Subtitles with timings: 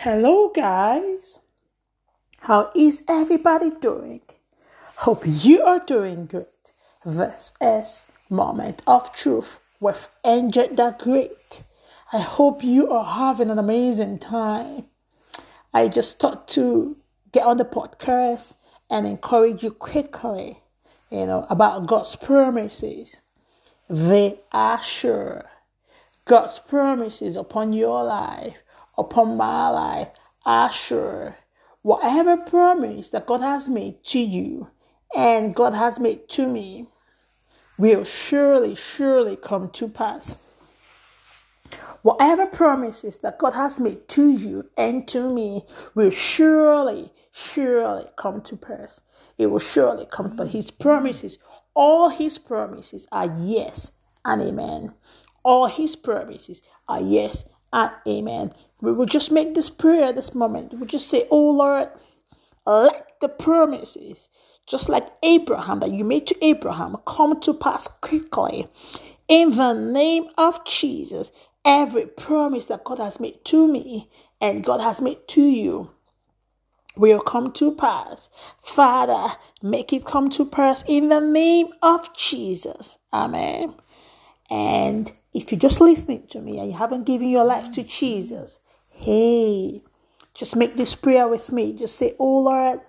[0.00, 1.40] Hello, guys.
[2.40, 4.20] How is everybody doing?
[4.96, 6.74] Hope you are doing great.
[7.02, 11.62] This is Moment of Truth with Angel the Great.
[12.12, 14.84] I hope you are having an amazing time.
[15.72, 16.98] I just thought to
[17.32, 18.54] get on the podcast
[18.90, 20.58] and encourage you quickly,
[21.10, 23.22] you know, about God's promises.
[23.88, 25.46] They are sure.
[26.26, 28.58] God's promises upon your life
[28.98, 30.08] upon my life
[30.44, 31.36] are sure.
[31.82, 34.70] Whatever promise that God has made to you
[35.14, 36.88] and God has made to me
[37.78, 40.36] will surely, surely come to pass.
[42.02, 48.42] Whatever promises that God has made to you and to me will surely, surely come
[48.42, 49.00] to pass.
[49.38, 51.38] It will surely come, but His promises,
[51.74, 53.92] all His promises are yes
[54.24, 54.94] and amen.
[55.44, 58.52] All His promises are yes and amen.
[58.80, 60.74] We will just make this prayer at this moment.
[60.74, 61.88] We just say, Oh Lord,
[62.66, 64.30] let the promises,
[64.66, 68.68] just like Abraham, that you made to Abraham, come to pass quickly.
[69.28, 71.32] In the name of Jesus,
[71.64, 75.90] every promise that God has made to me and God has made to you
[76.96, 78.30] will come to pass.
[78.62, 82.98] Father, make it come to pass in the name of Jesus.
[83.12, 83.74] Amen.
[84.50, 88.60] And if you're just listening to me and you haven't given your life to Jesus,
[88.88, 89.82] hey,
[90.34, 91.72] just make this prayer with me.
[91.72, 92.80] Just say, Oh Lord,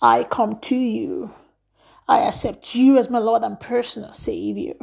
[0.00, 1.34] I come to you.
[2.08, 4.74] I accept you as my Lord and personal Savior.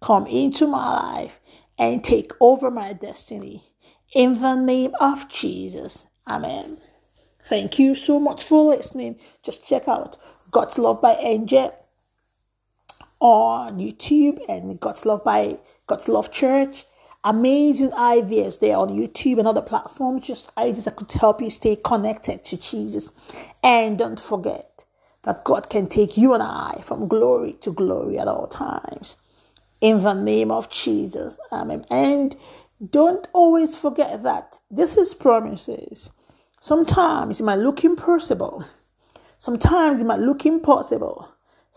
[0.00, 1.40] Come into my life
[1.78, 3.64] and take over my destiny.
[4.14, 6.06] In the name of Jesus.
[6.26, 6.78] Amen.
[7.44, 9.18] Thank you so much for listening.
[9.42, 10.18] Just check out
[10.50, 11.74] God's Love by Angel
[13.20, 16.84] on YouTube and God's Love by God's Love Church.
[17.22, 21.76] Amazing ideas there on YouTube and other platforms, just ideas that could help you stay
[21.76, 23.08] connected to Jesus.
[23.62, 24.86] And don't forget
[25.22, 29.16] that God can take you and I from glory to glory at all times.
[29.82, 31.38] In the name of Jesus.
[31.52, 31.84] Amen.
[31.90, 32.36] And
[32.90, 36.10] don't always forget that this is promises.
[36.60, 38.64] Sometimes it might look impossible.
[39.36, 41.28] Sometimes it might look impossible.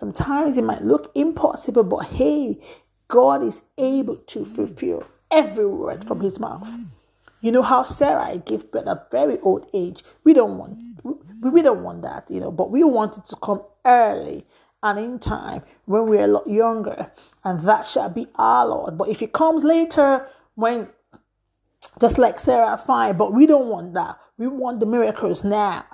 [0.04, 2.60] Sometimes it might look impossible, but hey,
[3.08, 6.70] God is able to fulfill every word from his mouth.
[7.40, 10.04] You know how Sarah gave birth at very old age.
[10.26, 13.38] We don't want we, we don't want that, you know, but we want it to
[13.38, 14.46] come early
[14.84, 17.10] and in time when we're a lot younger,
[17.46, 18.98] and that shall be our Lord.
[18.98, 20.90] But if it comes later, when
[22.02, 24.20] just like Sarah, fine, but we don't want that.
[24.38, 25.86] We want the miracles now,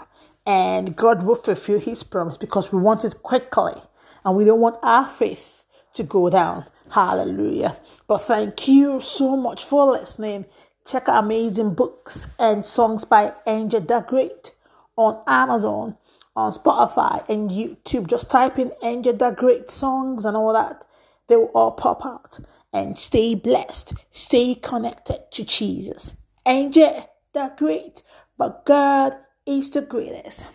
[0.48, 3.80] and God will fulfill His promise because we want it quickly,
[4.26, 6.66] and we don't want our faith to go down.
[6.92, 7.78] Hallelujah.
[8.08, 10.46] But thank you so much for listening.
[10.86, 14.54] Check out amazing books and songs by Angel the Great
[14.96, 15.98] on Amazon,
[16.36, 18.08] on Spotify, and YouTube.
[18.08, 20.86] Just type in Angel the Great songs and all that.
[21.28, 22.40] They will all pop out.
[22.72, 23.94] And stay blessed.
[24.12, 26.16] Stay connected to Jesus.
[26.46, 28.04] Angel the Great.
[28.38, 30.48] But God is the greatest.